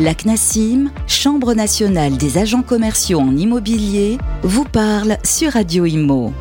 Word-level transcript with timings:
La 0.00 0.14
CNASIM, 0.14 0.92
Chambre 1.08 1.54
nationale 1.54 2.16
des 2.16 2.38
agents 2.38 2.62
commerciaux 2.62 3.18
en 3.18 3.36
immobilier, 3.36 4.16
vous 4.44 4.62
parle 4.62 5.18
sur 5.24 5.54
Radio 5.54 5.86
Imo. 5.86 6.32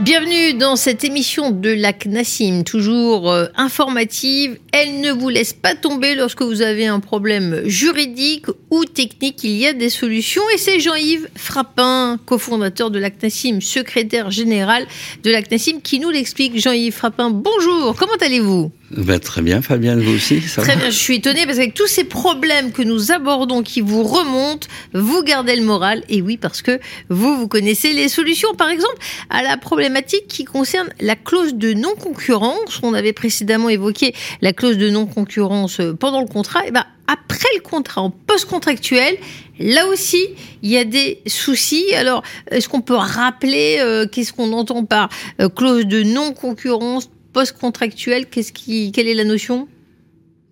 Bienvenue 0.00 0.52
dans 0.52 0.76
cette 0.76 1.02
émission 1.02 1.50
de 1.50 1.70
la 1.70 1.94
CNASIM, 1.94 2.64
toujours 2.64 3.30
euh, 3.30 3.46
informative. 3.56 4.58
Elle 4.72 5.00
ne 5.00 5.12
vous 5.12 5.30
laisse 5.30 5.54
pas 5.54 5.74
tomber 5.74 6.14
lorsque 6.14 6.42
vous 6.42 6.60
avez 6.60 6.84
un 6.84 7.00
problème 7.00 7.62
juridique 7.64 8.44
ou 8.70 8.84
technique. 8.84 9.42
Il 9.44 9.56
y 9.56 9.66
a 9.66 9.72
des 9.72 9.88
solutions 9.88 10.42
et 10.54 10.58
c'est 10.58 10.78
Jean-Yves 10.78 11.30
Frappin, 11.36 12.18
cofondateur 12.26 12.90
de 12.90 12.98
la 12.98 13.08
CNASIM, 13.08 13.62
secrétaire 13.62 14.30
général 14.30 14.86
de 15.22 15.30
la 15.30 15.40
CNASIM, 15.40 15.80
qui 15.80 16.00
nous 16.00 16.10
l'explique. 16.10 16.60
Jean-Yves 16.60 16.92
Frappin, 16.92 17.30
bonjour, 17.30 17.96
comment 17.96 18.12
allez-vous? 18.20 18.70
Ben, 18.90 19.20
très 19.20 19.40
bien, 19.40 19.62
Fabienne, 19.62 20.00
vous 20.00 20.14
aussi 20.14 20.40
ça 20.40 20.62
Très 20.62 20.74
bien, 20.74 20.90
je 20.90 20.96
suis 20.96 21.16
étonnée 21.16 21.44
parce 21.44 21.58
qu'avec 21.58 21.74
tous 21.74 21.86
ces 21.86 22.02
problèmes 22.02 22.72
que 22.72 22.82
nous 22.82 23.12
abordons 23.12 23.62
qui 23.62 23.80
vous 23.80 24.02
remontent, 24.02 24.66
vous 24.92 25.22
gardez 25.22 25.54
le 25.54 25.62
moral. 25.62 26.02
Et 26.08 26.20
oui, 26.22 26.36
parce 26.36 26.60
que 26.60 26.80
vous, 27.08 27.36
vous 27.36 27.46
connaissez 27.46 27.92
les 27.92 28.08
solutions. 28.08 28.52
Par 28.54 28.68
exemple, 28.68 28.96
à 29.28 29.42
la 29.42 29.56
problématique 29.56 30.26
qui 30.26 30.44
concerne 30.44 30.88
la 31.00 31.14
clause 31.14 31.54
de 31.54 31.72
non-concurrence. 31.72 32.80
On 32.82 32.94
avait 32.94 33.12
précédemment 33.12 33.68
évoqué 33.68 34.12
la 34.40 34.52
clause 34.52 34.76
de 34.76 34.90
non-concurrence 34.90 35.80
pendant 36.00 36.20
le 36.20 36.26
contrat. 36.26 36.66
Et 36.66 36.72
ben, 36.72 36.84
après 37.06 37.48
le 37.54 37.60
contrat, 37.60 38.02
en 38.02 38.10
post-contractuel, 38.10 39.16
là 39.60 39.86
aussi, 39.86 40.26
il 40.62 40.70
y 40.70 40.76
a 40.76 40.84
des 40.84 41.20
soucis. 41.26 41.94
Alors, 41.94 42.22
est-ce 42.50 42.68
qu'on 42.68 42.80
peut 42.80 42.94
rappeler 42.94 43.78
euh, 43.80 44.06
qu'est-ce 44.06 44.32
qu'on 44.32 44.52
entend 44.52 44.84
par 44.84 45.08
euh, 45.40 45.48
clause 45.48 45.86
de 45.86 46.02
non-concurrence 46.02 47.08
post-contractuel, 47.32 48.26
qui, 48.28 48.92
quelle 48.92 49.08
est 49.08 49.14
la 49.14 49.24
notion? 49.24 49.68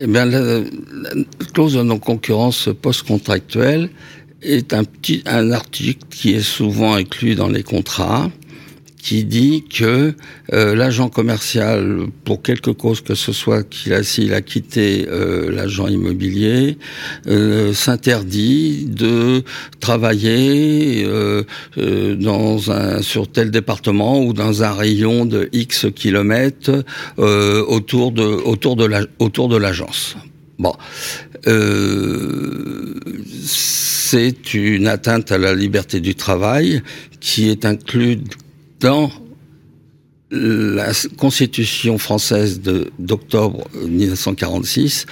Eh 0.00 0.06
bien, 0.06 0.24
la, 0.24 0.62
clause 1.52 1.74
de 1.74 1.82
non-concurrence 1.82 2.68
post-contractuelle 2.80 3.90
est 4.42 4.72
un 4.72 4.84
petit 4.84 5.22
un 5.26 5.50
article 5.50 6.06
qui 6.10 6.34
est 6.34 6.42
souvent 6.42 6.94
inclus 6.94 7.34
dans 7.34 7.48
les 7.48 7.64
contrats 7.64 8.30
qui 8.98 9.24
dit 9.24 9.64
que 9.64 10.14
euh, 10.52 10.74
l'agent 10.74 11.08
commercial, 11.08 12.06
pour 12.24 12.42
quelque 12.42 12.70
cause 12.70 13.00
que 13.00 13.14
ce 13.14 13.32
soit 13.32 13.62
qu'il 13.62 13.94
a 13.94 14.02
s'il 14.02 14.34
a 14.34 14.42
quitté 14.42 15.06
euh, 15.08 15.50
l'agent 15.50 15.86
immobilier, 15.86 16.78
euh, 17.28 17.72
s'interdit 17.72 18.86
de 18.86 19.42
travailler 19.80 21.06
dans 21.76 22.70
un 22.70 23.02
sur 23.02 23.30
tel 23.30 23.50
département 23.50 24.20
ou 24.20 24.32
dans 24.32 24.62
un 24.62 24.72
rayon 24.72 25.24
de 25.26 25.48
X 25.52 25.86
kilomètres 25.94 26.84
autour 27.16 28.12
de 28.12 28.22
autour 28.22 28.76
de 28.76 28.84
la, 28.84 29.02
autour 29.18 29.48
de 29.48 29.56
l'agence. 29.56 30.16
Bon, 30.58 30.74
c'est 33.44 34.54
une 34.54 34.88
atteinte 34.88 35.30
à 35.30 35.38
la 35.38 35.54
liberté 35.54 36.00
du 36.00 36.14
travail 36.14 36.82
qui 37.20 37.48
est 37.48 37.64
inclue 37.64 38.18
dans 38.80 39.10
la 40.30 40.92
Constitution 41.16 41.96
française 41.96 42.60
d'octobre 42.98 43.66
1946, 43.82 45.06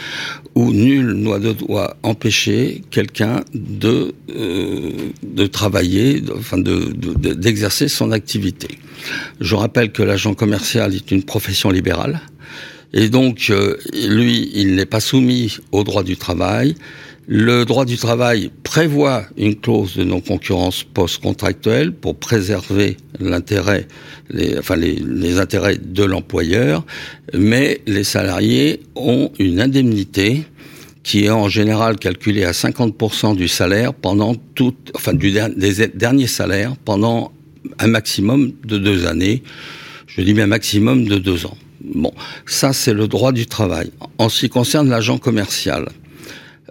où 0.55 0.73
nul 0.73 1.07
ne 1.15 1.53
doit 1.53 1.97
empêcher 2.03 2.83
quelqu'un 2.91 3.43
de 3.55 4.15
euh, 4.31 4.91
de 5.23 5.47
travailler, 5.47 6.23
enfin 6.37 6.59
de 6.59 6.93
d'exercer 7.33 7.89
son 7.89 8.13
activité. 8.13 8.69
Je 9.41 9.55
rappelle 9.55 9.91
que 9.91 10.03
l'agent 10.03 10.35
commercial 10.35 10.95
est 10.95 11.11
une 11.11 11.23
profession 11.23 11.71
libérale, 11.71 12.21
et 12.93 13.09
donc 13.09 13.49
euh, 13.49 13.77
lui, 13.95 14.51
il 14.55 14.75
n'est 14.75 14.87
pas 14.87 15.01
soumis 15.01 15.57
au 15.73 15.83
droit 15.83 16.03
du 16.03 16.17
travail. 16.17 16.75
Le 17.29 17.65
droit 17.65 17.85
du 17.85 17.97
travail 17.97 18.53
prévoit 18.63 19.25
une 19.37 19.57
clause 19.57 19.97
de 19.97 20.05
non-concurrence 20.05 20.85
post-contractuelle 20.85 21.93
pour 21.93 22.15
préserver 22.15 22.97
l'intérêt, 23.19 23.89
les, 24.31 25.39
intérêts 25.41 25.77
de 25.77 26.05
l'employeur, 26.05 26.87
mais 27.35 27.81
les 27.89 28.05
salariés 28.05 28.81
ont 28.95 29.33
une 29.41 29.61
indemnité 29.61 30.45
qui 31.03 31.25
est 31.25 31.31
en 31.31 31.49
général 31.49 31.97
calculée 31.97 32.45
à 32.45 32.53
50% 32.53 33.35
du 33.35 33.49
salaire 33.49 33.93
pendant 33.93 34.37
tout, 34.55 34.75
enfin 34.95 35.13
du 35.13 35.33
des 35.33 35.89
derniers 35.89 36.29
salaires 36.29 36.77
pendant 36.85 37.33
un 37.81 37.89
maximum 37.89 38.53
de 38.65 38.79
deux 38.79 39.05
années. 39.05 39.43
Je 40.07 40.21
dis 40.21 40.33
bien 40.33 40.47
maximum 40.47 41.09
de 41.09 41.19
deux 41.19 41.45
ans. 41.45 41.57
Bon, 41.83 42.13
ça 42.47 42.73
c'est 42.73 42.95
le 42.95 43.09
droit 43.09 43.33
du 43.33 43.47
travail. 43.47 43.91
En 44.19 44.29
ce 44.29 44.41
qui 44.41 44.49
concerne 44.49 44.89
l'agent 44.89 45.19
commercial, 45.19 45.89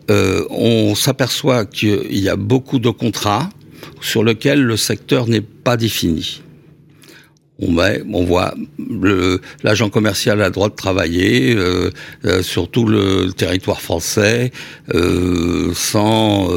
euh, 0.10 0.46
on 0.50 0.96
s'aperçoit 0.96 1.66
qu'il 1.66 2.18
y 2.18 2.30
a 2.30 2.36
beaucoup 2.36 2.80
de 2.80 2.90
contrats 2.90 3.50
sur 4.02 4.24
lesquels 4.24 4.62
le 4.62 4.78
secteur 4.78 5.28
n'est 5.28 5.42
pas 5.42 5.78
défini. 5.78 6.42
On, 7.60 7.72
met, 7.72 8.04
on 8.12 8.26
voit 8.26 8.54
l'agent 9.64 9.90
commercial 9.90 10.42
a 10.42 10.48
le 10.48 10.52
droit 10.52 10.68
de 10.68 10.76
travailler 10.76 11.56
euh, 11.56 11.90
euh, 12.26 12.44
sur 12.44 12.70
tout 12.70 12.86
le 12.86 13.32
territoire 13.32 13.82
français, 13.82 14.52
sans 15.74 16.50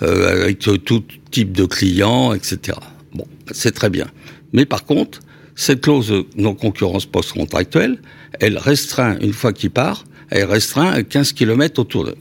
avec 0.00 0.60
tout 0.84 1.02
type 1.30 1.52
de 1.52 1.64
clients, 1.64 2.32
etc. 2.32 2.78
Bon, 3.12 3.26
c'est 3.50 3.72
très 3.72 3.90
bien. 3.90 4.06
Mais 4.52 4.64
par 4.64 4.84
contre, 4.84 5.20
cette 5.56 5.80
clause 5.82 6.12
non-concurrence 6.36 7.06
post-contractuelle, 7.06 7.98
elle 8.40 8.58
restreint, 8.58 9.18
une 9.20 9.32
fois 9.32 9.52
qu'il 9.52 9.70
part, 9.70 10.04
elle 10.30 10.44
restreint 10.44 10.90
à 10.90 11.02
15 11.02 11.32
km 11.32 11.80
autour 11.80 12.04
de... 12.04 12.16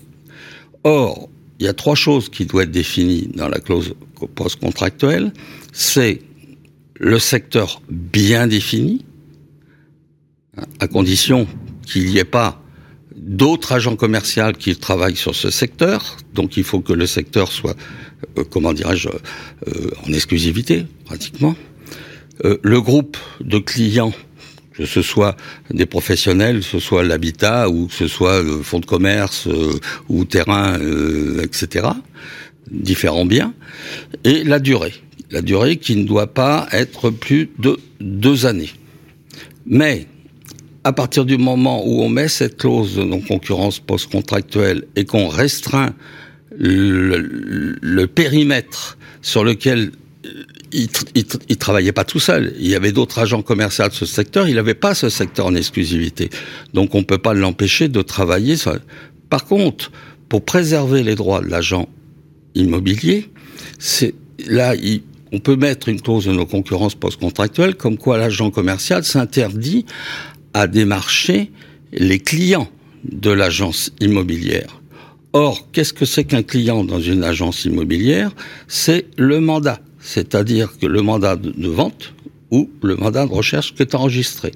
Or, 0.84 1.30
il 1.60 1.66
y 1.66 1.70
a 1.70 1.74
trois 1.74 1.96
choses 1.96 2.30
qui 2.30 2.46
doivent 2.46 2.66
être 2.66 2.72
définies 2.72 3.30
dans 3.36 3.48
la 3.48 3.60
clause 3.60 3.94
post-contractuelle. 4.36 5.32
C'est 5.72 6.22
le 7.00 7.20
secteur 7.20 7.82
bien 7.90 8.48
défini, 8.48 9.06
à 10.80 10.88
condition 10.88 11.48
qu'il 11.86 12.06
n'y 12.06 12.18
ait 12.18 12.24
pas 12.24 12.62
d'autres 13.16 13.72
agents 13.72 13.96
commerciaux 13.96 14.52
qui 14.58 14.76
travaillent 14.76 15.16
sur 15.16 15.36
ce 15.36 15.50
secteur. 15.50 16.18
Donc 16.34 16.58
il 16.58 16.64
faut 16.64 16.82
que 16.82 16.94
le 16.94 17.06
secteur 17.06 17.52
soit, 17.52 17.76
euh, 18.38 18.44
comment 18.50 18.74
dirais-je, 18.74 19.10
euh, 19.10 19.92
en 20.06 20.14
exclusivité, 20.14 20.86
pratiquement. 21.06 21.56
Euh, 22.46 22.58
le 22.64 22.82
groupe 22.82 23.18
de 23.42 23.60
clients 23.60 24.14
que 24.74 24.86
ce 24.86 25.02
soit 25.02 25.36
des 25.70 25.86
professionnels, 25.86 26.60
que 26.60 26.66
ce 26.66 26.80
soit 26.80 27.04
l'habitat 27.04 27.70
ou 27.70 27.88
que 27.88 27.94
ce 27.94 28.08
soit 28.08 28.42
le 28.42 28.62
fonds 28.62 28.80
de 28.80 28.86
commerce 28.86 29.48
euh, 29.48 29.80
ou 30.10 30.26
terrain, 30.26 30.80
euh, 30.80 31.44
etc. 31.44 31.88
Différents 32.70 33.26
biens. 33.26 33.54
Et 34.24 34.44
la 34.44 34.60
durée. 34.60 34.94
La 35.32 35.42
durée 35.42 35.78
qui 35.78 35.96
ne 35.96 36.04
doit 36.04 36.34
pas 36.34 36.68
être 36.72 37.10
plus 37.10 37.50
de 37.60 37.80
deux 38.00 38.46
années. 38.46 38.72
Mais, 39.66 40.08
à 40.84 40.92
partir 40.92 41.26
du 41.26 41.38
moment 41.38 41.86
où 41.86 42.02
on 42.02 42.10
met 42.10 42.28
cette 42.28 42.58
clause 42.58 42.96
de 42.96 43.04
non-concurrence 43.04 43.80
post-contractuelle 43.80 44.86
et 44.96 45.06
qu'on 45.06 45.28
restreint 45.28 45.94
le, 46.56 47.18
le, 47.82 48.08
périmètre 48.08 48.98
sur 49.22 49.44
lequel 49.44 49.92
il, 50.72 50.90
il, 51.16 51.58
travaillait 51.58 51.92
pas 51.92 52.06
tout 52.06 52.20
seul. 52.20 52.54
Il 52.60 52.68
y 52.68 52.76
avait 52.76 52.92
d'autres 52.92 53.20
agents 53.20 53.42
commerciaux 53.42 53.88
de 53.88 53.94
ce 53.94 54.06
secteur. 54.06 54.48
Il 54.48 54.56
n'avait 54.56 54.74
pas 54.74 54.94
ce 54.94 55.10
secteur 55.10 55.46
en 55.46 55.56
exclusivité. 55.56 56.30
Donc 56.74 56.96
on 56.96 57.04
peut 57.04 57.18
pas 57.18 57.34
l'empêcher 57.34 57.88
de 57.90 58.02
travailler. 58.02 58.56
Par 59.30 59.46
contre, 59.46 59.92
pour 60.30 60.44
préserver 60.44 61.04
les 61.04 61.16
droits 61.16 61.42
de 61.42 61.48
l'agent 61.48 61.88
immobilier, 62.56 63.30
là, 64.48 64.74
on 65.32 65.40
peut 65.40 65.56
mettre 65.56 65.90
une 65.90 66.02
clause 66.02 66.26
de 66.26 66.32
nos 66.32 66.46
concurrences 66.46 66.96
post-contractuelles 66.96 67.76
comme 67.76 67.98
quoi 67.98 68.18
l'agent 68.18 68.52
commercial 68.52 69.04
s'interdit 69.04 69.86
à 70.54 70.68
démarcher 70.68 71.52
les 71.92 72.20
clients 72.20 72.70
de 73.04 73.32
l'agence 73.32 73.92
immobilière. 74.00 74.82
Or, 75.34 75.68
qu'est-ce 75.72 75.94
que 75.94 76.06
c'est 76.06 76.26
qu'un 76.26 76.44
client 76.44 76.84
dans 76.84 77.00
une 77.00 77.24
agence 77.24 77.66
immobilière? 77.66 78.32
C'est 78.68 79.08
le 79.18 79.40
mandat 79.40 79.80
c'est-à-dire 80.04 80.78
que 80.78 80.86
le 80.86 81.02
mandat 81.02 81.38
de 81.38 81.68
vente 81.68 82.14
ou 82.52 82.70
le 82.84 82.96
mandat 82.96 83.26
de 83.26 83.32
recherche 83.32 83.74
qui 83.74 83.82
est 83.82 83.96
enregistré. 83.96 84.52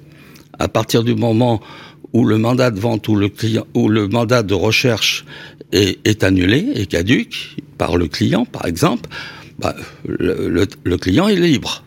À 0.58 0.68
partir 0.68 1.02
du 1.02 1.14
moment 1.14 1.60
où 2.12 2.24
le 2.24 2.38
mandat 2.38 2.70
de 2.70 2.78
vente 2.78 3.08
ou 3.08 3.16
le 3.16 3.28
client 3.28 3.66
ou 3.74 3.88
le 3.88 4.08
mandat 4.08 4.42
de 4.42 4.54
recherche 4.54 5.24
est, 5.72 6.22
annulé 6.22 6.72
et 6.74 6.86
caduque 6.86 7.56
par 7.76 7.96
le 7.96 8.08
client, 8.08 8.44
par 8.44 8.66
exemple, 8.66 9.08
bah, 9.58 9.74
le, 10.06 10.96
client 10.96 11.28
est 11.28 11.36
libre. 11.36 11.82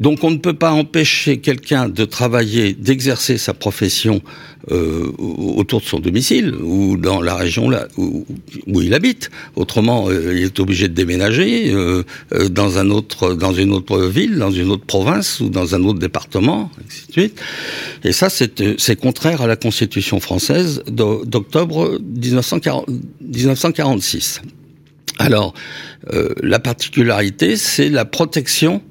Donc 0.00 0.24
on 0.24 0.30
ne 0.30 0.38
peut 0.38 0.54
pas 0.54 0.72
empêcher 0.72 1.38
quelqu'un 1.38 1.88
de 1.88 2.04
travailler, 2.04 2.72
d'exercer 2.72 3.38
sa 3.38 3.54
profession 3.54 4.20
euh, 4.70 5.10
autour 5.18 5.80
de 5.80 5.86
son 5.86 6.00
domicile 6.00 6.54
ou 6.54 6.96
dans 6.96 7.20
la 7.20 7.34
région 7.34 7.68
là 7.68 7.88
où, 7.96 8.24
il 8.80 8.94
habite. 8.94 9.30
Autrement, 9.54 10.08
euh, 10.08 10.34
il 10.36 10.44
est 10.44 10.60
obligé 10.60 10.88
de 10.88 10.94
déménager 10.94 11.72
euh, 11.72 12.04
euh, 12.32 12.48
dans 12.48 12.78
un 12.78 12.90
autre, 12.90 13.34
dans 13.34 13.52
une 13.52 13.72
autre 13.72 14.00
ville, 14.00 14.38
dans 14.38 14.50
une 14.50 14.70
autre 14.70 14.84
province 14.84 15.40
ou 15.40 15.48
dans 15.48 15.74
un 15.74 15.82
autre 15.84 15.98
département, 15.98 16.70
ainsi 16.84 17.06
de 17.06 17.12
suite. 17.12 17.40
Et 18.02 18.12
ça, 18.12 18.28
c'est 18.28 18.96
contraire 18.96 19.42
à 19.42 19.46
la 19.46 19.56
Constitution 19.56 20.20
française 20.20 20.82
d'octobre 20.86 21.98
1946. 22.00 24.42
Alors, 25.18 25.54
la 26.42 26.58
particularité, 26.58 27.56
c'est 27.56 27.88
la 27.88 28.04
protection 28.04 28.82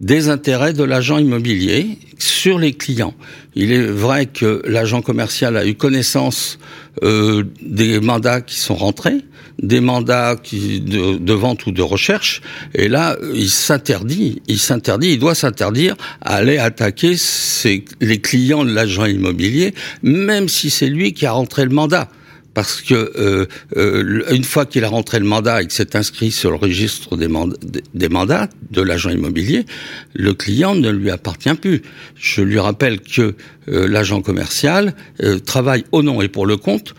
des 0.00 0.28
intérêts 0.28 0.72
de 0.72 0.84
l'agent 0.84 1.18
immobilier 1.18 1.98
sur 2.18 2.58
les 2.58 2.72
clients. 2.72 3.14
Il 3.54 3.72
est 3.72 3.86
vrai 3.86 4.26
que 4.26 4.62
l'agent 4.66 5.02
commercial 5.02 5.56
a 5.56 5.66
eu 5.66 5.74
connaissance 5.74 6.58
euh, 7.02 7.44
des 7.62 8.00
mandats 8.00 8.40
qui 8.40 8.58
sont 8.58 8.74
rentrés, 8.74 9.24
des 9.62 9.80
mandats 9.80 10.36
qui, 10.36 10.80
de, 10.80 11.32
vente 11.32 11.66
ou 11.66 11.72
de 11.72 11.82
recherche, 11.82 12.42
et 12.74 12.88
là, 12.88 13.16
il 13.34 13.48
s'interdit, 13.48 14.42
il 14.48 14.58
s'interdit, 14.58 15.12
il 15.12 15.18
doit 15.18 15.34
s'interdire 15.34 15.96
à 16.20 16.36
aller 16.36 16.58
attaquer 16.58 17.16
les 18.00 18.20
clients 18.20 18.64
de 18.64 18.72
l'agent 18.72 19.06
immobilier, 19.06 19.74
même 20.02 20.48
si 20.48 20.68
c'est 20.68 20.88
lui 20.88 21.14
qui 21.14 21.24
a 21.24 21.32
rentré 21.32 21.64
le 21.64 21.70
mandat 21.70 22.10
parce 22.56 22.80
que 22.80 22.94
euh, 22.94 23.44
euh, 23.76 24.22
une 24.34 24.42
fois 24.42 24.64
qu'il 24.64 24.82
a 24.82 24.88
rentré 24.88 25.18
le 25.18 25.26
mandat 25.26 25.60
et 25.60 25.66
que 25.66 25.74
c'est 25.74 25.94
inscrit 25.94 26.30
sur 26.30 26.50
le 26.50 26.56
registre 26.56 27.14
des, 27.14 27.28
mandats 28.08 28.48
de 28.70 28.80
l'agent 28.80 29.10
immobilier, 29.10 29.66
le 30.14 30.32
client 30.32 30.74
ne 30.74 30.88
lui 30.88 31.10
appartient 31.10 31.52
plus. 31.52 31.82
Je 32.14 32.40
lui 32.40 32.58
rappelle 32.58 33.00
que 33.00 33.34
euh, 33.68 33.86
l'agent 33.86 34.22
commercial 34.22 34.94
travaille 35.44 35.84
au 35.92 36.02
nom 36.02 36.22
et 36.22 36.28
pour 36.28 36.46
le 36.46 36.56
compte 36.56 36.94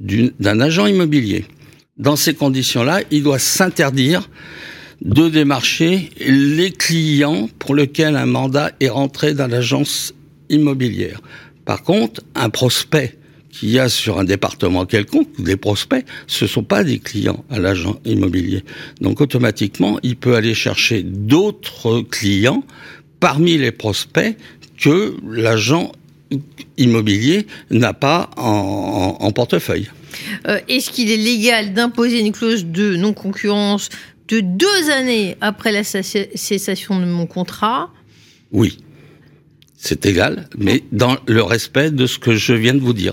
d'un 0.00 0.60
agent 0.60 0.86
immobilier. 0.86 1.44
Dans 1.98 2.16
ces 2.16 2.32
conditions-là, 2.32 3.02
il 3.10 3.24
doit 3.24 3.38
s'interdire 3.38 4.30
de 5.02 5.28
démarcher 5.28 6.08
les 6.18 6.70
clients 6.70 7.50
pour 7.58 7.74
lesquels 7.74 8.16
un 8.16 8.24
mandat 8.24 8.70
est 8.80 8.88
rentré 8.88 9.34
dans 9.34 9.48
l'agence 9.48 10.14
immobilière. 10.48 11.20
Par 11.66 11.82
contre, 11.82 12.22
un 12.34 12.48
prospect 12.48 13.18
qu'il 13.54 13.70
y 13.70 13.78
a 13.78 13.88
sur 13.88 14.18
un 14.18 14.24
département 14.24 14.84
quelconque, 14.84 15.28
des 15.40 15.56
prospects, 15.56 16.04
ce 16.26 16.46
sont 16.46 16.64
pas 16.64 16.82
des 16.82 16.98
clients 16.98 17.44
à 17.50 17.58
l'agent 17.60 18.00
immobilier. 18.04 18.64
Donc 19.00 19.20
automatiquement, 19.20 19.98
il 20.02 20.16
peut 20.16 20.34
aller 20.34 20.54
chercher 20.54 21.02
d'autres 21.04 22.00
clients 22.00 22.64
parmi 23.20 23.56
les 23.56 23.70
prospects 23.70 24.36
que 24.78 25.14
l'agent 25.30 25.92
immobilier 26.76 27.46
n'a 27.70 27.94
pas 27.94 28.30
en, 28.36 29.30
portefeuille. 29.30 29.88
Euh, 30.48 30.58
est-ce 30.68 30.90
qu'il 30.90 31.10
est 31.10 31.16
légal 31.16 31.74
d'imposer 31.74 32.20
une 32.20 32.32
clause 32.32 32.66
de 32.66 32.96
non-concurrence 32.96 33.88
de 34.28 34.40
deux 34.40 34.90
années 34.90 35.36
après 35.40 35.70
la 35.70 35.84
cessation 35.84 36.98
de 36.98 37.04
mon 37.04 37.26
contrat? 37.26 37.90
Oui 38.50 38.78
c'est 39.84 40.06
égal, 40.06 40.48
mais 40.56 40.82
dans 40.92 41.18
le 41.26 41.42
respect 41.42 41.90
de 41.90 42.06
ce 42.06 42.18
que 42.18 42.34
je 42.34 42.54
viens 42.54 42.72
de 42.72 42.80
vous 42.80 42.94
dire. 42.94 43.12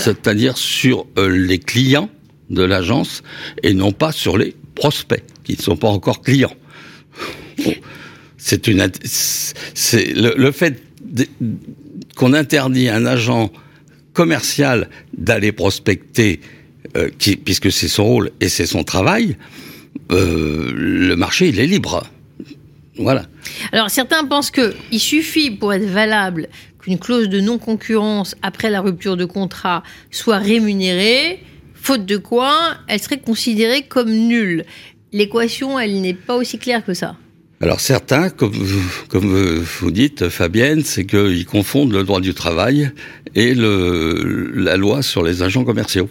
C'est-à-dire 0.00 0.56
sur 0.56 1.06
euh, 1.18 1.28
les 1.28 1.58
clients 1.58 2.08
de 2.50 2.62
l'agence 2.62 3.24
et 3.64 3.74
non 3.74 3.90
pas 3.90 4.12
sur 4.12 4.38
les 4.38 4.54
prospects 4.76 5.24
qui 5.42 5.56
ne 5.56 5.62
sont 5.62 5.76
pas 5.76 5.88
encore 5.88 6.22
clients. 6.22 6.54
C'est 8.36 8.66
une, 8.66 8.86
c'est 9.02 10.12
le, 10.12 10.52
fait 10.52 10.82
qu'on 12.14 12.34
interdit 12.34 12.90
à 12.90 12.96
un 12.96 13.06
agent 13.06 13.50
commercial 14.12 14.90
d'aller 15.16 15.50
prospecter, 15.50 16.40
euh, 16.94 17.08
qui, 17.18 17.36
puisque 17.36 17.72
c'est 17.72 17.88
son 17.88 18.04
rôle 18.04 18.32
et 18.42 18.50
c'est 18.50 18.66
son 18.66 18.84
travail, 18.84 19.38
euh, 20.12 20.70
le 20.74 21.16
marché 21.16 21.48
il 21.48 21.58
est 21.58 21.66
libre. 21.66 22.06
Voilà. 22.96 23.26
Alors 23.72 23.90
certains 23.90 24.24
pensent 24.24 24.50
qu'il 24.50 25.00
suffit 25.00 25.50
pour 25.50 25.72
être 25.72 25.86
valable 25.86 26.48
qu'une 26.80 26.98
clause 26.98 27.28
de 27.28 27.40
non-concurrence 27.40 28.36
après 28.42 28.70
la 28.70 28.80
rupture 28.80 29.16
de 29.16 29.24
contrat 29.24 29.82
soit 30.10 30.38
rémunérée, 30.38 31.40
faute 31.74 32.06
de 32.06 32.16
quoi 32.16 32.74
elle 32.88 33.00
serait 33.00 33.20
considérée 33.20 33.82
comme 33.82 34.10
nulle. 34.10 34.64
L'équation, 35.12 35.78
elle 35.78 36.00
n'est 36.00 36.14
pas 36.14 36.36
aussi 36.36 36.58
claire 36.58 36.84
que 36.84 36.94
ça. 36.94 37.16
Alors 37.60 37.80
certains, 37.80 38.30
comme, 38.30 38.52
comme 39.08 39.62
vous 39.62 39.90
dites, 39.90 40.28
Fabienne, 40.28 40.82
c'est 40.84 41.06
qu'ils 41.06 41.46
confondent 41.46 41.92
le 41.92 42.04
droit 42.04 42.20
du 42.20 42.34
travail 42.34 42.90
et 43.34 43.54
le, 43.54 44.52
la 44.54 44.76
loi 44.76 45.02
sur 45.02 45.22
les 45.22 45.42
agents 45.42 45.64
commerciaux. 45.64 46.10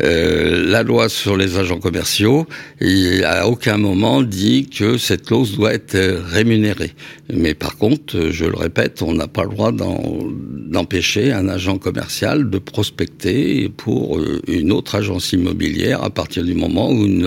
Euh, 0.00 0.64
la 0.66 0.82
loi 0.82 1.08
sur 1.08 1.36
les 1.36 1.58
agents 1.58 1.78
commerciaux, 1.78 2.46
il 2.80 3.24
à 3.24 3.46
aucun 3.46 3.76
moment 3.76 4.22
dit 4.22 4.68
que 4.68 4.96
cette 4.96 5.26
clause 5.26 5.56
doit 5.56 5.74
être 5.74 5.96
rémunérée. 6.30 6.92
Mais 7.32 7.54
par 7.54 7.76
contre, 7.76 8.30
je 8.30 8.44
le 8.44 8.56
répète, 8.56 9.02
on 9.02 9.12
n'a 9.12 9.28
pas 9.28 9.44
le 9.44 9.50
droit 9.50 9.72
d'empêcher 9.72 11.32
un 11.32 11.48
agent 11.48 11.78
commercial 11.78 12.48
de 12.48 12.58
prospecter 12.58 13.68
pour 13.68 14.18
euh, 14.18 14.40
une 14.48 14.72
autre 14.72 14.94
agence 14.94 15.32
immobilière 15.32 16.02
à 16.02 16.10
partir 16.10 16.44
du 16.44 16.54
moment 16.54 16.90
où 16.90 17.04
il 17.04 17.18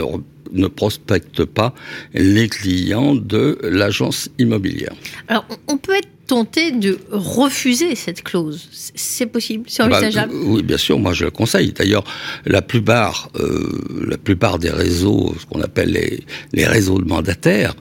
ne 0.51 0.68
prospecte 0.68 1.45
pas 1.45 1.74
les 2.13 2.47
clients 2.50 3.15
de 3.15 3.57
l'agence 3.63 4.30
immobilière. 4.39 4.94
Alors, 5.27 5.45
on 5.68 5.77
peut 5.77 5.95
être 5.95 6.09
tenté 6.27 6.71
de 6.71 6.97
refuser 7.12 7.95
cette 7.95 8.24
clause. 8.24 8.68
C'est 8.95 9.27
possible, 9.27 9.65
c'est 9.68 9.88
bah, 9.88 9.97
envisageable. 9.97 10.33
oui, 10.33 10.63
bien 10.63 10.77
sûr, 10.77 11.00
moi 11.00 11.13
je 11.13 11.25
le 11.25 11.31
conseille. 11.31 11.71
D'ailleurs, 11.71 12.03
la 12.45 12.62
plupart, 12.62 13.30
euh, 13.36 13.69
la 14.07 14.18
plupart 14.18 14.59
des 14.59 14.71
réseaux, 14.71 15.36
ce 15.39 15.45
qu'on 15.45 15.62
appelle 15.62 15.92
les, 15.92 16.24
les 16.53 16.65
réseaux 16.65 17.00
de 17.00 17.07
mandataires, 17.07 17.75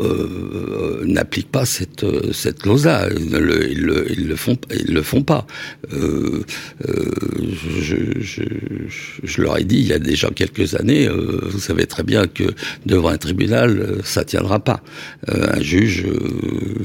euh, 0.00 1.02
n'appliquent 1.04 1.50
pas 1.50 1.64
cette 1.64 2.06
cette 2.32 2.62
clause-là. 2.62 3.08
Ils, 3.16 3.30
le, 3.30 3.70
ils, 3.70 3.82
le, 3.82 4.12
ils 4.12 4.28
le 4.28 4.36
font 4.36 4.56
ils 4.70 4.94
le 4.94 5.02
font 5.02 5.22
pas. 5.22 5.46
Euh, 5.92 6.42
euh, 6.88 7.10
je, 7.80 7.96
je, 8.20 8.42
je, 9.22 9.42
leur 9.42 9.58
ai 9.58 9.64
dit 9.64 9.78
il 9.78 9.86
y 9.86 9.92
a 9.92 9.98
déjà 9.98 10.30
quelques 10.30 10.74
années. 10.74 11.08
Euh, 11.08 11.40
vous 11.42 11.60
savez 11.60 11.86
très 11.86 12.02
bien 12.02 12.26
que 12.26 12.44
devant 12.86 13.08
un 13.08 13.18
tribunal, 13.18 13.78
euh, 13.78 14.00
ça 14.04 14.24
tiendra 14.24 14.60
pas. 14.60 14.82
Euh, 15.28 15.56
un 15.56 15.60
juge 15.60 16.04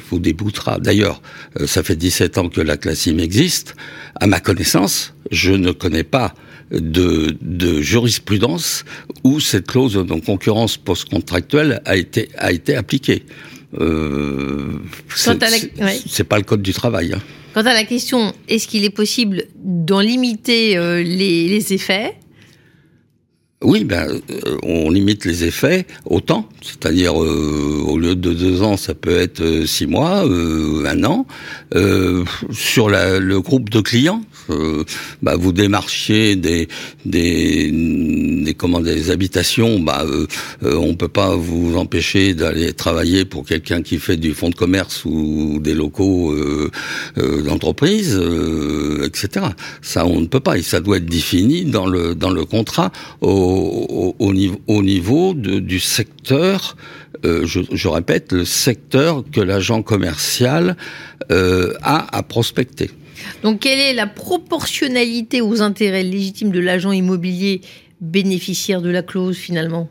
vous 0.10 0.20
déboutera. 0.20 0.80
D'ailleurs, 0.80 1.22
ça 1.66 1.84
fait 1.84 1.96
17 1.96 2.38
ans 2.38 2.50
que 2.50 2.62
la 2.62 2.78
classim 2.78 3.20
existe. 3.20 3.76
À 4.20 4.28
ma 4.28 4.40
connaissance, 4.40 5.14
je 5.32 5.52
ne 5.52 5.72
connais 5.72 6.04
pas 6.04 6.34
de, 6.72 7.36
de, 7.42 7.82
jurisprudence 7.82 8.86
où 9.24 9.40
cette 9.40 9.68
clause 9.68 9.94
de 9.94 10.20
concurrence 10.20 10.78
post-contractuelle 10.78 11.82
a 11.86 11.96
été, 11.96 12.30
a 12.38 12.52
été 12.52 12.76
appliquée. 12.76 13.24
Euh, 13.80 14.74
c'est 15.16 16.24
pas 16.24 16.38
le 16.38 16.44
code 16.44 16.62
du 16.62 16.74
travail. 16.74 17.14
Hein. 17.14 17.22
Quant 17.54 17.62
à 17.62 17.74
la 17.74 17.84
question, 17.84 18.34
est-ce 18.48 18.68
qu'il 18.68 18.84
est 18.84 18.90
possible 18.90 19.44
d'en 19.56 20.00
limiter 20.00 20.78
euh, 20.78 21.04
les, 21.04 21.48
les 21.48 21.74
effets? 21.74 22.16
Oui, 23.64 23.84
ben, 23.86 24.08
euh, 24.10 24.58
on 24.64 24.90
limite 24.90 25.26
les 25.26 25.46
effets 25.46 25.86
au 26.06 26.20
temps, 26.20 26.50
c'est-à-dire 26.62 27.22
euh, 27.22 27.84
au 27.88 27.98
lieu 27.98 28.16
de 28.16 28.34
deux 28.34 28.62
ans, 28.62 28.78
ça 28.78 28.94
peut 28.94 29.18
être 29.18 29.42
euh, 29.42 29.66
six 29.66 29.88
mois, 29.88 30.24
un 30.24 31.04
an. 31.04 31.26
sur 32.52 32.90
la, 32.90 33.20
le 33.20 33.42
groupe 33.42 33.70
de 33.70 33.80
clients, 33.82 34.22
bah, 35.22 35.36
vous 35.38 35.52
démarchiez 35.52 36.36
des 36.36 36.68
des, 37.06 37.72
des 37.72 38.54
comment 38.54 38.80
des 38.80 39.12
habitations, 39.12 39.80
bah, 39.80 40.06
on 40.62 40.96
peut 40.96 41.08
pas 41.08 41.36
vous 41.36 41.78
empêcher 41.78 42.34
d'aller 42.34 42.74
travailler 42.74 43.26
pour 43.26 43.46
quelqu'un 43.46 43.82
qui 43.82 43.98
fait 43.98 44.18
du 44.18 44.34
fonds 44.34 44.50
de 44.50 44.56
commerce 44.56 45.06
ou 45.06 45.60
des 45.62 45.74
locaux 45.74 46.36
d'entreprise, 47.16 48.20
etc. 49.06 49.48
Ça, 49.82 50.06
on 50.06 50.20
ne 50.22 50.28
peut 50.28 50.40
pas, 50.40 50.58
et 50.58 50.64
ça 50.64 50.80
doit 50.82 50.98
être 50.98 51.06
défini 51.06 51.66
dans 51.66 51.88
le 51.88 52.16
dans 52.16 52.32
le 52.32 52.46
contrat 52.46 52.92
au 53.22 53.53
au, 53.54 54.34
niveau, 54.34 54.60
au 54.68 54.84
niveau 54.84 55.34
du 55.34 55.80
secteur, 55.80 56.76
euh, 57.26 57.46
je, 57.46 57.88
répète, 57.88 58.34
le 58.34 58.44
secteur 58.44 59.24
que 59.32 59.40
l'agent 59.40 59.82
commercial 59.82 60.76
euh, 61.32 61.74
a 61.82 62.16
à 62.16 62.24
prospecter. 62.24 62.92
Donc, 63.44 63.62
quelle 63.62 63.80
est 63.80 63.94
la 63.94 64.08
proportionnalité 64.08 65.42
aux 65.42 65.62
intérêts 65.62 66.04
légitimes 66.04 66.52
de 66.52 66.60
l'agent 66.60 66.92
immobilier 66.92 67.62
bénéficiaire 68.02 68.82
de 68.82 68.90
la 68.90 69.04
clause 69.04 69.38
finalement? 69.38 69.90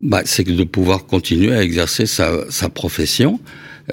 Bah, 0.00 0.22
C'est 0.24 0.42
de 0.42 0.64
pouvoir 0.64 1.06
continuer 1.06 1.54
à 1.54 1.62
exercer 1.62 2.06
sa, 2.06 2.50
sa 2.50 2.68
profession 2.68 3.38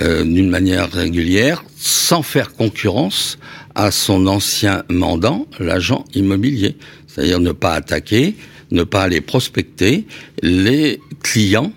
euh, 0.02 0.24
d'une 0.24 0.50
manière 0.50 0.92
régulière, 0.92 1.64
sans 1.76 2.24
faire 2.24 2.54
concurrence 2.54 3.38
à 3.76 3.92
son 3.92 4.28
ancien 4.28 4.84
mandant, 4.90 5.48
l'agent 5.60 6.06
immobilier 6.14 6.76
c'est-à-dire 7.10 7.40
ne 7.40 7.52
pas 7.52 7.74
attaquer, 7.74 8.36
ne 8.72 8.84
pas 8.84 9.02
aller 9.02 9.20
prospecter 9.20 10.06
les 10.42 11.02
clients, 11.24 11.74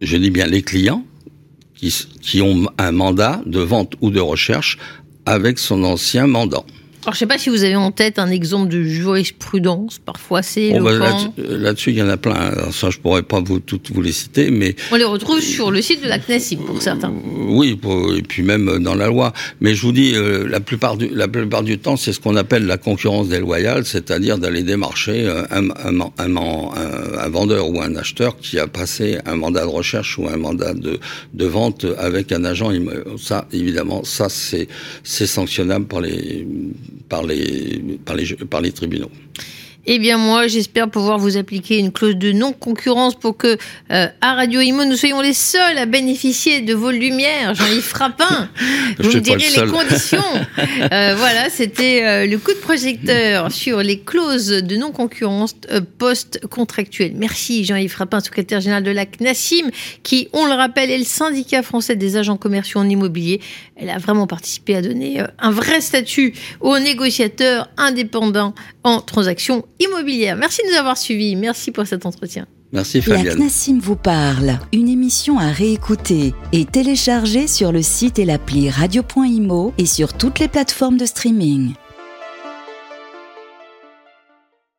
je 0.00 0.16
dis 0.16 0.30
bien 0.30 0.46
les 0.46 0.62
clients, 0.62 1.04
qui, 1.74 1.94
qui 2.20 2.40
ont 2.40 2.66
un 2.78 2.92
mandat 2.92 3.42
de 3.46 3.60
vente 3.60 3.94
ou 4.00 4.10
de 4.10 4.20
recherche 4.20 4.78
avec 5.26 5.58
son 5.58 5.84
ancien 5.84 6.26
mandant. 6.26 6.66
Alors, 7.04 7.14
je 7.14 7.20
sais 7.20 7.26
pas 7.26 7.38
si 7.38 7.48
vous 7.48 7.64
avez 7.64 7.76
en 7.76 7.90
tête 7.90 8.18
un 8.18 8.30
exemple 8.30 8.68
de 8.70 8.82
jurisprudence. 8.82 9.98
Parfois, 9.98 10.42
c'est 10.42 10.72
Bon, 10.72 10.82
bah, 10.82 10.92
éloquent. 10.92 11.32
là-dessus, 11.38 11.90
il 11.90 11.96
y 11.96 12.02
en 12.02 12.08
a 12.08 12.16
plein. 12.16 12.34
Alors, 12.34 12.74
ça, 12.74 12.90
je 12.90 12.98
pourrais 12.98 13.22
pas 13.22 13.40
vous 13.40 13.60
toutes 13.60 13.90
vous 13.92 14.02
les 14.02 14.12
citer, 14.12 14.50
mais 14.50 14.74
On 14.92 14.96
les 14.96 15.04
retrouve 15.04 15.40
sur 15.40 15.70
le 15.70 15.80
site 15.80 16.02
de 16.02 16.08
la 16.08 16.18
CNESIM 16.18 16.58
pour 16.58 16.82
certains. 16.82 17.12
oui, 17.48 17.76
pour- 17.76 18.12
et 18.14 18.22
puis 18.22 18.42
même 18.42 18.78
dans 18.82 18.94
la 18.94 19.06
loi. 19.06 19.32
Mais 19.60 19.74
je 19.74 19.82
vous 19.82 19.92
dis, 19.92 20.12
euh, 20.14 20.46
la 20.48 20.60
plupart 20.60 20.96
du 20.96 21.08
la 21.08 21.28
plupart 21.28 21.62
du 21.62 21.78
temps, 21.78 21.96
c'est 21.96 22.12
ce 22.12 22.20
qu'on 22.20 22.36
appelle 22.36 22.66
la 22.66 22.76
concurrence 22.76 23.28
déloyale, 23.28 23.86
c'est-à-dire 23.86 24.36
d'aller 24.38 24.62
démarcher 24.62 25.24
euh, 25.26 25.44
un, 25.50 25.70
un, 25.70 26.00
un, 26.18 26.36
un- 26.36 27.28
vendeur 27.30 27.70
ou 27.70 27.80
un 27.80 27.94
acheteur 27.96 28.36
qui 28.38 28.58
a 28.58 28.66
passé 28.66 29.18
un 29.24 29.36
mandat 29.36 29.62
de 29.62 29.66
recherche 29.70 30.18
ou 30.18 30.28
un 30.28 30.36
mandat 30.36 30.74
de, 30.74 30.98
de 31.32 31.46
vente 31.46 31.86
avec 31.98 32.32
un 32.32 32.44
agent. 32.44 32.70
Ça, 33.18 33.46
évidemment, 33.52 34.02
ça 34.04 34.28
c'est 34.28 34.68
c'est 35.04 35.26
sanctionnable 35.26 35.86
par 35.86 36.00
les 36.00 36.46
par 37.08 37.22
les 37.24 37.98
par 38.04 38.16
les 38.16 38.26
par 38.34 38.60
les 38.60 38.72
tribunaux. 38.72 39.10
Eh 39.90 39.98
bien, 39.98 40.18
moi, 40.18 40.48
j'espère 40.48 40.90
pouvoir 40.90 41.16
vous 41.16 41.38
appliquer 41.38 41.78
une 41.78 41.92
clause 41.92 42.16
de 42.16 42.30
non-concurrence 42.30 43.14
pour 43.14 43.38
que, 43.38 43.56
euh, 43.90 44.06
à 44.20 44.34
Radio 44.34 44.60
Imo, 44.60 44.84
nous 44.84 44.96
soyons 44.96 45.22
les 45.22 45.32
seuls 45.32 45.78
à 45.78 45.86
bénéficier 45.86 46.60
de 46.60 46.74
vos 46.74 46.90
lumières. 46.90 47.54
Jean-Yves 47.54 47.80
Frappin, 47.84 48.50
Je 48.98 49.04
vous 49.04 49.08
me 49.08 49.14
le 49.14 49.20
direz 49.22 49.48
les 49.48 49.66
conditions. 49.66 50.18
Euh, 50.92 51.14
voilà, 51.16 51.50
c'était 51.50 52.04
euh, 52.04 52.26
le 52.26 52.38
coup 52.38 52.52
de 52.52 52.58
projecteur 52.58 53.50
sur 53.52 53.82
les 53.82 54.00
clauses 54.00 54.48
de 54.48 54.76
non-concurrence 54.76 55.54
post-contractuelles. 55.98 57.12
Merci, 57.14 57.64
Jean-Yves 57.64 57.90
Frappin, 57.90 58.20
secrétaire 58.20 58.60
général 58.60 58.82
de 58.82 58.90
la 58.90 59.06
CNASIM, 59.06 59.70
qui, 60.02 60.28
on 60.32 60.46
le 60.46 60.52
rappelle, 60.52 60.90
est 60.90 60.98
le 60.98 61.04
syndicat 61.04 61.62
français 61.62 61.96
des 61.96 62.16
agents 62.16 62.36
commerciaux 62.36 62.80
en 62.80 62.88
immobilier. 62.88 63.40
Elle 63.76 63.90
a 63.90 63.98
vraiment 63.98 64.26
participé 64.26 64.76
à 64.76 64.82
donner 64.82 65.22
un 65.38 65.50
vrai 65.50 65.80
statut 65.80 66.34
aux 66.60 66.78
négociateurs 66.78 67.68
indépendants 67.76 68.54
en 68.84 69.00
transactions 69.00 69.64
immobilières. 69.80 70.36
Merci 70.36 70.62
de 70.64 70.72
nous 70.72 70.78
avoir 70.78 70.96
suivis. 70.96 71.36
Merci 71.36 71.70
pour 71.70 71.86
cet 71.86 72.06
entretien. 72.06 72.46
Merci 72.72 73.00
La 73.00 73.16
Fabienne. 73.16 73.36
CNASIM 73.36 73.78
vous 73.80 73.96
parle, 73.96 74.58
une 74.72 74.88
émission 74.88 75.38
à 75.38 75.50
réécouter 75.50 76.34
et 76.52 76.66
télécharger 76.66 77.46
sur 77.46 77.72
le 77.72 77.80
site 77.80 78.18
et 78.18 78.26
l'appli 78.26 78.68
radio.imo 78.68 79.72
et 79.78 79.86
sur 79.86 80.12
toutes 80.12 80.38
les 80.38 80.48
plateformes 80.48 80.98
de 80.98 81.06
streaming. 81.06 81.72